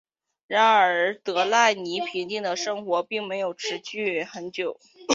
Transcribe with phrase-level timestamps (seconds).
[0.47, 4.79] 然而德莱尼平静的生活并没有持续很久。